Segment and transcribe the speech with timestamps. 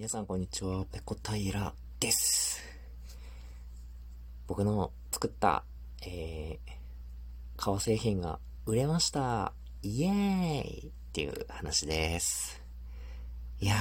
[0.00, 2.58] 皆さんこんにちは、ペコタイラです。
[4.46, 5.62] 僕の作った、
[6.00, 6.70] えー、
[7.58, 9.52] 革製品が売れました。
[9.82, 12.62] イエーイっていう話です。
[13.60, 13.76] いやー、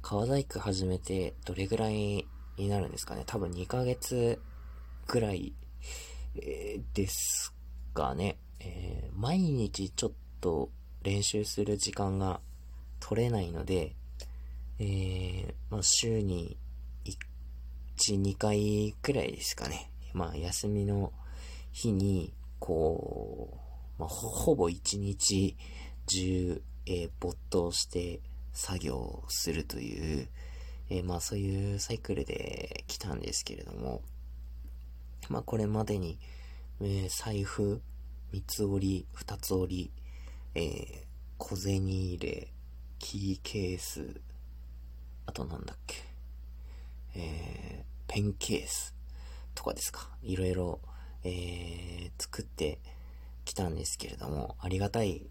[0.00, 2.26] 革細工始めてどれぐらい
[2.56, 4.40] になるんですかね多分2ヶ月
[5.06, 5.52] ぐらい、
[6.36, 7.52] えー、です
[7.92, 8.38] かね。
[8.60, 10.70] えー、毎日ちょっと
[11.02, 12.40] 練習する時間が
[13.00, 13.96] 取れないので、
[14.84, 16.56] えー、まあ、週に
[17.04, 19.92] 1、2回くらいですかね。
[20.12, 21.12] まあ、休みの
[21.70, 23.60] 日に、こ
[23.96, 25.56] う、まあ、ほぼ1日
[26.06, 28.18] 中、えー、没頭して
[28.52, 30.28] 作業するという、
[30.90, 34.02] えー、まあ、そういうサイクルで来たんですけれども、
[35.28, 36.18] まあ、これまでに、
[36.80, 37.80] えー、財布、
[38.32, 41.04] 三つ折り、二つ折り、えー、
[41.38, 42.48] 小銭入れ、
[42.98, 44.20] キーケース、
[45.26, 45.96] あとなんだっけ、
[47.16, 48.94] えー、ペンケース
[49.54, 50.08] とかですか？
[50.22, 50.80] いろいろ、
[51.24, 52.78] えー、作って
[53.44, 55.26] きたんですけれども、ありがたい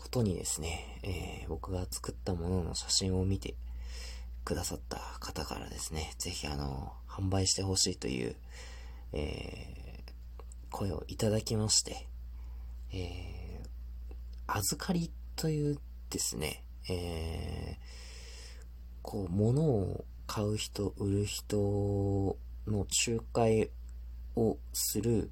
[0.00, 3.54] ことにですね、えー、僕が作ったものの写真を見て
[4.44, 8.36] くださった方からですね、ぜひあの、販売してほしいという、
[9.12, 10.12] えー、
[10.70, 12.06] 声をいただきまして、
[12.92, 15.78] えー、預かりという
[16.10, 18.07] ですね、えー、
[19.08, 21.56] こう、物を買う人、売る人
[22.66, 23.70] の仲介
[24.36, 25.30] をする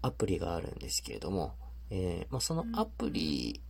[0.00, 1.54] アプリがあるんですけれども、
[1.90, 3.60] えー、まあ、そのアプリ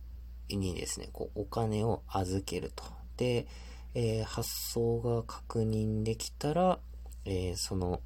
[0.47, 2.85] にですね、こう、お金を預けると。
[3.17, 3.45] で、
[3.93, 6.79] えー、発送が確認できたら、
[7.25, 7.99] えー、その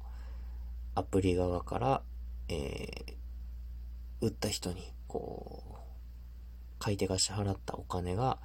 [0.96, 2.02] アプリ側から、
[2.48, 3.14] え
[4.20, 5.74] 売った人に、こう、
[6.80, 8.40] 買い手が支払ったお金が、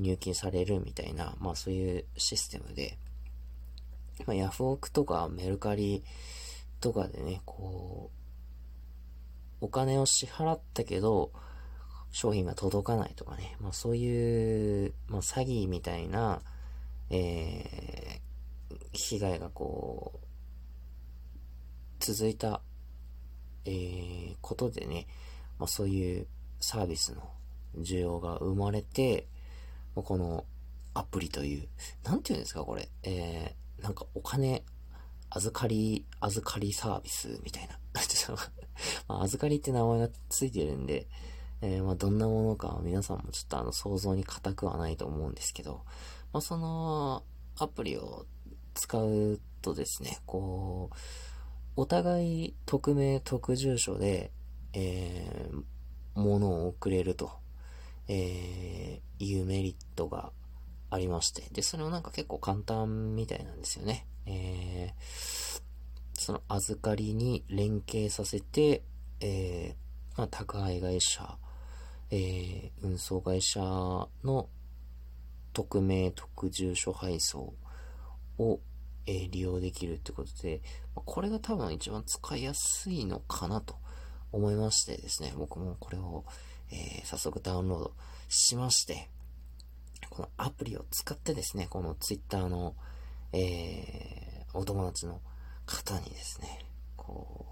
[0.00, 2.98] 入金されるみたいな、まあそういうシステムで、
[4.26, 6.04] まあヤフオクとかメルカリ
[6.80, 8.10] とかでね、こ
[9.60, 11.32] う、お金を支払ったけど、
[12.10, 16.40] 商品が届かないとかね、まあそういう、まあ詐欺みたいな、
[17.10, 20.26] えー、被害がこう、
[22.00, 22.60] 続いた、
[23.64, 25.06] えー、ことでね、
[25.58, 26.26] まあそういう
[26.60, 27.30] サービスの
[27.78, 29.26] 需要が生まれて、
[30.02, 30.44] この
[30.94, 31.68] アプリという、
[32.04, 32.88] なんて言うんですか、これ。
[33.02, 34.64] えー、なんかお金、
[35.30, 37.78] 預かり、預かりサービスみたいな。
[39.08, 41.08] まあ、預かりって名前がついてるんで、
[41.62, 45.84] えー、まあ、どんなものか皆さんもちょっとあの想像に難くはないと思うんですけど、
[46.32, 47.24] まあ、その
[47.58, 48.26] アプリを
[48.74, 50.96] 使うとですね、こう、
[51.76, 54.32] お互い匿名、匿住所で、
[54.72, 55.62] えー、
[56.20, 57.32] 物を送れると
[58.08, 60.32] えー、いうメリットが
[60.90, 64.06] ありまして、で、それをなんか結構簡単みたいなんですよね。
[64.26, 65.62] えー、
[66.14, 68.82] その預かりに連携させて、
[69.20, 71.38] えー、まあ、宅配会社、
[72.10, 74.48] えー、運送会社の
[75.52, 77.54] 匿名、特住所配送
[78.38, 78.60] を、
[79.06, 80.60] えー、利用できるってことで、
[80.94, 83.76] これが多分一番使いやすいのかなと
[84.32, 86.24] 思いましてですね、僕もこれを、
[86.70, 87.92] えー、早速ダウンロード
[88.28, 89.08] しまして、
[90.10, 92.74] このアプリを使ってですね、このツイッターの、
[93.32, 95.20] えー、お友達の
[95.66, 96.64] 方にですね、
[96.96, 97.44] こ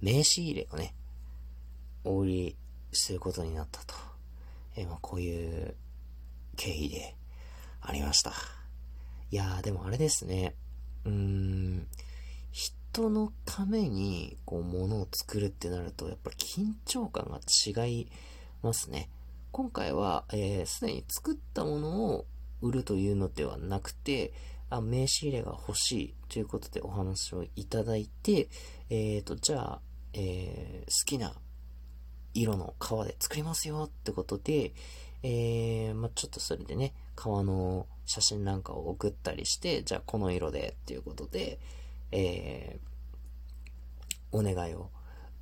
[0.00, 0.94] う、名刺入れをね、
[2.04, 2.56] お売り
[2.92, 3.94] することになったと。
[4.76, 5.74] えー、まあ、こういう
[6.56, 7.16] 経緯で
[7.80, 8.32] ありました。
[9.30, 10.54] いやー、でもあれですね。
[11.04, 11.86] うーん、
[12.92, 18.08] 人のために、こう、ものを作るってなると、やっぱり緊張感が違い
[18.62, 19.08] ますね。
[19.50, 22.26] 今回は、えー、すでに作ったものを
[22.60, 24.32] 売るというのではなくて、
[24.68, 28.48] あ名刺入れが欲しいということでお話をいただいて、
[28.88, 29.80] えーと、じゃあ、
[30.14, 31.34] えー、好きな
[32.34, 34.72] 色の革で作りますよってことで、
[35.22, 41.58] えー、まあ、ちょっとそれでね、革の写真なんかを送ったりして、じゃあこの色でっていうことで、
[42.12, 44.90] えー、お願いを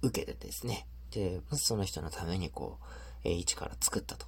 [0.03, 0.87] 受けてですね。
[1.11, 2.79] で、その人のためにこ
[3.25, 4.27] う、えー、一から作ったと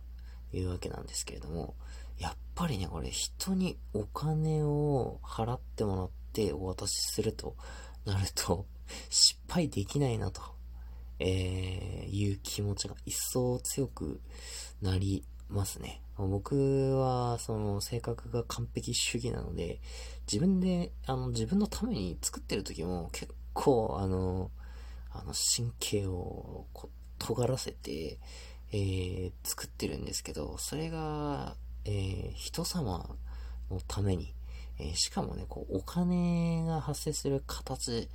[0.53, 1.75] いうわけなんですけれども、
[2.19, 7.57] やっぱりね、これ人にお金を払ってもらってお渡しすると
[8.05, 8.67] なると、
[9.09, 10.43] 失敗できないなと、
[11.19, 14.21] えー、いう気持ちが一層強く
[14.81, 16.03] なりますね。
[16.17, 19.81] 僕は、その、性格が完璧主義なので、
[20.27, 24.51] 自分で、あの、自分のために作ってる時も結構、あの、
[25.11, 28.19] あの、神経をこう尖らせて、
[28.73, 33.17] えー、作ってるんですけど、それが、えー、人様
[33.71, 34.35] のために、
[34.79, 38.09] えー、しかもね、こう、お金が発生する形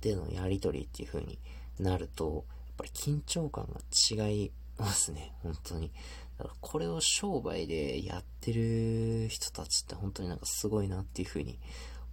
[0.00, 1.38] でのやりとりっていう風に
[1.78, 5.90] なると、やっぱり緊張感が違いますね、本当に。
[6.38, 11.58] だからこれを商売でやってる人たちって本当になんかすごいなっていう風に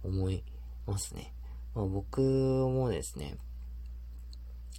[0.02, 0.44] 思い
[0.86, 1.32] ますね。
[1.74, 3.36] まあ、僕もですね、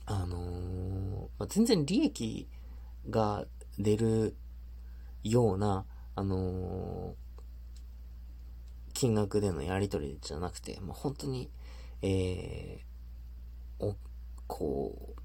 [0.06, 2.48] あのー、まあ、全然利益
[3.10, 3.46] が
[3.78, 4.36] 出る
[5.24, 5.86] ような、
[6.16, 7.14] あのー、
[8.94, 11.50] 金額でのやり取りじゃなくて、もう本当に、
[12.02, 13.96] えー、お、
[14.48, 15.16] こ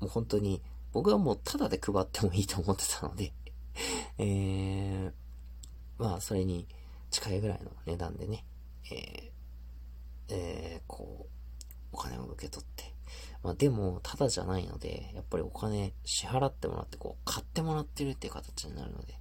[0.00, 0.62] う、もう本当に、
[0.94, 3.32] 僕はもうタダで配ってもいいと思ってたので
[4.18, 5.12] えー、
[5.98, 6.68] まあ、それに
[7.10, 8.46] 近いぐらいの値段でね、
[8.90, 9.30] えー、
[10.28, 11.28] えー、こう、
[11.92, 12.94] お金を受け取って、
[13.42, 19.18] まあでも、ただじゃないので、やっぱりお金支払ってもらって、こう、買ってもらってるっていう形になるので、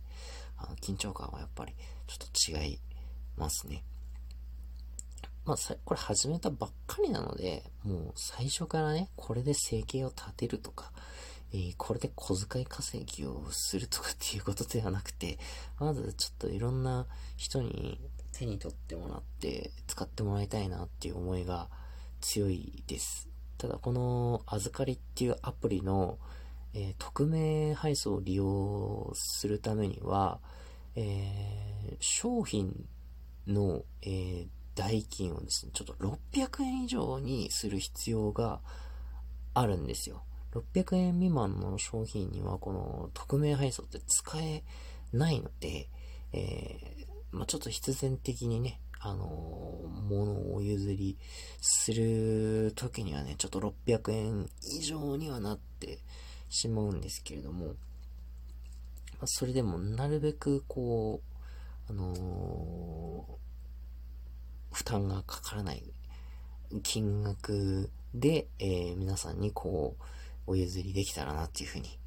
[0.58, 1.75] あの、緊張感はやっぱり
[2.08, 2.80] ちょっと違い
[3.36, 3.84] ますね。
[5.46, 10.93] まあ、これ始めたばっかりなので、もう最初からね、これで生計を立てるとか、
[11.53, 15.38] えー、これで小遣い稼ぎをするとかっていうことではなくて、
[15.79, 17.05] まずちょっといろんな
[17.38, 18.01] 人に
[18.31, 21.69] 手に取ってもらって使ってもらいたいなっていう思いが
[22.21, 23.29] 強いです。
[23.59, 26.17] ただこの預かりっていうアプリの、
[26.73, 30.39] えー、匿名配送を利用するためには、
[30.95, 32.73] えー、商品
[33.45, 35.94] の、えー、代金をですね、ちょっと
[36.33, 38.59] 600円以上にする必要が
[39.53, 40.23] あるんですよ。
[40.53, 44.63] 600円未満の商品にはこの匿名配送って使え
[45.11, 45.89] ないので、
[46.31, 49.25] えー、まあ、ちょっと必然的にね、あの、
[50.07, 51.17] 物を譲り
[51.59, 56.00] する時にはね、ちょっと600円以上にはなって
[56.50, 57.73] しまうんですけれども、ま
[59.23, 61.21] あ、それでもなるべくこ
[61.89, 65.83] う、あのー、負担がかからない
[66.81, 70.03] 金額で、えー、皆さんにこう、
[70.48, 72.00] お譲りできたらなっていうふうに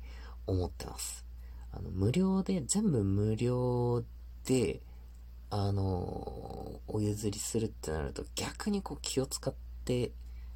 [0.47, 1.25] 思ってます。
[1.73, 4.05] あの、無料で、全部無料
[4.45, 4.81] で、
[5.51, 9.55] あの、お譲りするってなると逆にこう気を使っ
[9.85, 10.13] て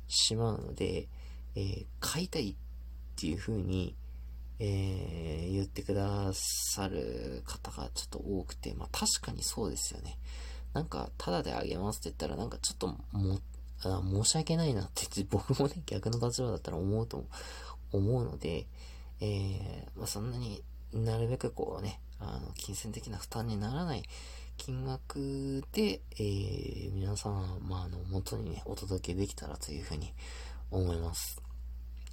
[0.09, 1.09] しまうので、
[1.55, 2.55] えー、買いたいっ
[3.17, 3.95] ていう風に、
[4.59, 10.19] えー、言ってくださる方がちょっと多くて、まあ確かにそうですよね。
[10.73, 13.41] なんか、ただであげますって言ったらなんかちょっとも、
[13.83, 17.27] あ申し訳ないなって言って僕もね、逆の立場だったら思うと
[17.93, 18.67] 思うので、
[19.21, 24.03] えー、まあそんなになるべくこうね、あの、金銭的な負担にならない
[24.57, 30.13] 金額で、えー、皆さん、まあ、の、元にね、お届けできたらというふうに
[30.71, 31.41] 思います。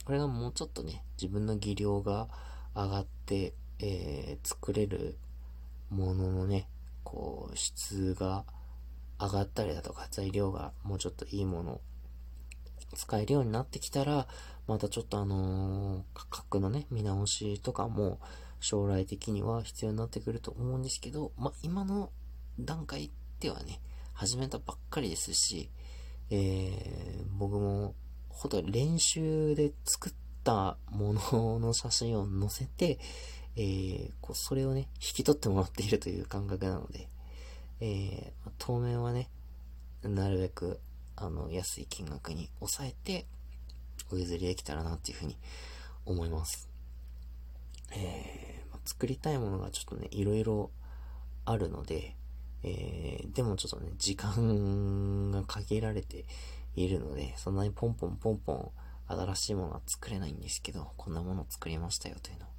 [0.05, 2.29] これがもうちょっとね、自分の技量が
[2.73, 5.17] 上がって、えー、作れる
[5.89, 6.69] もののね、
[7.03, 8.45] こう、質が
[9.19, 11.81] 上がったりだとか、材料がもうちょっといいもの
[12.95, 14.27] 使えるようになってきたら、
[14.67, 18.19] またちょっとあのー、価格のね、見直しとかも
[18.59, 22.11] 将来的には必要になってくると思うんですけど、まあ、今の
[22.59, 23.79] 段階ではね、
[24.13, 25.69] 始めたばっかりですし、
[26.29, 27.95] えー、僕も、
[28.29, 30.13] ほとんど練習で作っ
[30.43, 32.99] たものの写真を載せて、
[33.55, 37.09] えー、こうそれをね、引き取ってもらっているという感覚なので、
[37.79, 39.29] えー、当面はね、
[40.03, 40.79] なるべく、
[41.17, 43.25] あの、安い金額に抑えて、
[44.11, 45.35] お譲りできたらなっていうふうに
[46.05, 46.69] 思います。
[47.91, 50.71] えー、まあ、作りたいものがちょっとね、いろいろ
[51.45, 52.15] あるので、
[52.63, 56.25] えー、でもちょっとね、時間が限られて
[56.75, 58.71] いるので、そんなにポンポンポンポン
[59.07, 62.49] 新しいものは作れないんですけど、こんなものを作りましたよというのを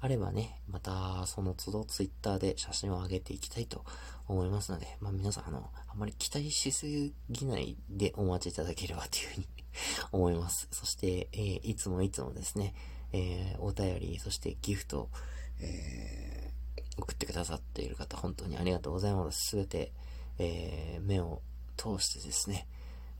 [0.00, 3.84] あればね、またその都度ツイッターで写真を上げていきたいと
[4.28, 9.46] 思いますので、まあ皆さんあの、あまり期待しすぎないでお待ちいただければというふうに
[10.12, 10.68] 思います。
[10.70, 12.74] そして、えー、いつもいつもですね、
[13.12, 15.10] えー、お便り、そしてギフト、
[15.60, 16.50] えー
[17.00, 19.50] 送ってくださっている方、本当にありがとうございます。
[19.50, 19.92] すべて、
[20.38, 21.42] えー、目を
[21.76, 22.66] 通してですね、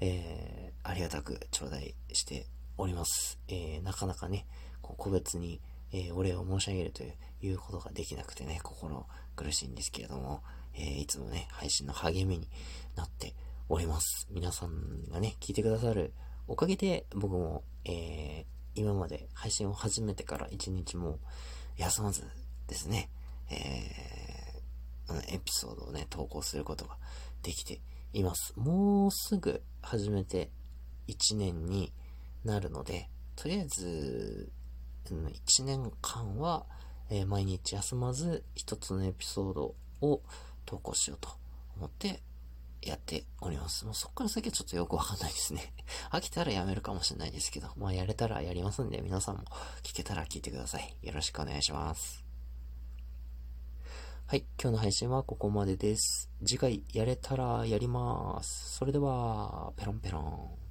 [0.01, 2.47] えー、ありがたく頂戴して
[2.79, 3.39] おります。
[3.49, 4.47] えー、なかなかね、
[4.83, 5.61] こう個別に、
[5.92, 9.06] えお礼を申し上げるということができなくてね、心
[9.37, 10.42] 苦しいんですけれども、
[10.75, 12.49] えいつもね、配信の励みに
[12.97, 13.35] なって
[13.68, 14.28] おります。
[14.30, 16.12] 皆さんがね、聞いてくださる
[16.47, 18.44] おかげで、僕も、え
[18.75, 21.18] 今まで配信を始めてから一日も
[21.76, 22.23] 休まず
[22.68, 23.11] ですね、
[23.50, 26.97] えー、エピソードをね、投稿することが
[27.42, 27.80] できて
[28.12, 28.52] います。
[28.56, 30.50] もうすぐ始めて
[31.09, 31.92] 1年に
[32.44, 34.52] なるので、とりあえず、
[35.14, 36.67] 1年間は、
[37.11, 40.23] えー、毎日休まず一つのエピソードを
[40.64, 41.29] 投稿しようと
[41.76, 42.23] 思って
[42.83, 43.85] やっております。
[43.85, 45.75] もうそっから先はちょっとよくわかんないですね。
[46.11, 49.45] 飽きたらやめるかもしれないですけど、まあやれたらやりますんで、皆さんも
[49.83, 50.97] 聞けたら聞いてください。
[51.02, 52.25] よろしくお願いします。
[54.26, 56.31] はい、今日の配信はここまでです。
[56.47, 58.76] 次回やれたらやります。
[58.76, 60.70] それでは、ペロンペロン。